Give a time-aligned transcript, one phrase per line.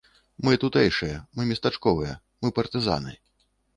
[0.47, 3.15] Мы тутэйшыя, мы местачковыя, мы партызаны.